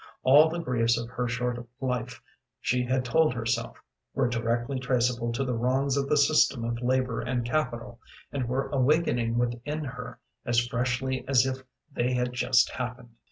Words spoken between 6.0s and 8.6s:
the system of labor and capital, and